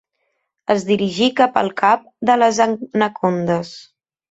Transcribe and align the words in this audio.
Es 0.75 0.85
dirigí 0.87 1.27
cap 1.41 1.59
al 1.61 1.69
cap 1.83 2.09
de 2.31 2.39
les 2.45 2.65
anacondes. 2.69 3.75